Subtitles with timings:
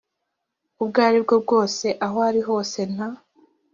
[0.81, 3.09] ubwo ari bwo bwose aho ari hose nta